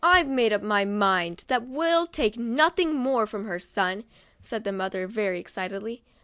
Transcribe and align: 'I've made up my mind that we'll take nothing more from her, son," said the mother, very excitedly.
'I've 0.17 0.27
made 0.27 0.51
up 0.51 0.63
my 0.63 0.83
mind 0.83 1.43
that 1.47 1.67
we'll 1.67 2.07
take 2.07 2.35
nothing 2.35 2.95
more 2.95 3.27
from 3.27 3.45
her, 3.45 3.59
son," 3.59 4.03
said 4.39 4.63
the 4.63 4.71
mother, 4.71 5.05
very 5.05 5.39
excitedly. 5.39 6.01